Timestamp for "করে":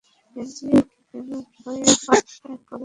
2.69-2.79